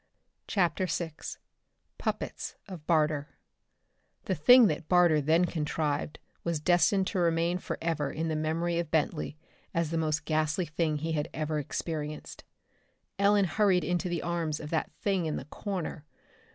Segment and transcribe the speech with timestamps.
[0.47, 1.11] CHAPTER VI
[1.99, 3.37] Puppets of Barter
[4.25, 8.89] The thing that Barter then contrived was destined to remain forever in the memory of
[8.89, 9.37] Bentley
[9.75, 12.43] as the most ghastly thing he had ever experienced.
[13.19, 16.03] Ellen hurried into the arms of that thing in the corner.